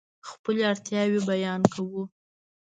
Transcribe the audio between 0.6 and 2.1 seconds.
اړتیاوې بیان کوو.